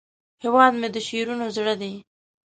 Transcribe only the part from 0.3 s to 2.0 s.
هیواد مې د شعرونو زړه دی